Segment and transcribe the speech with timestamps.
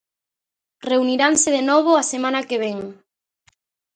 [0.91, 2.79] Reuniranse de novo a semana que vén.